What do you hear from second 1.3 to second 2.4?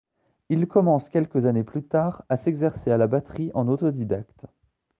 années plus tard à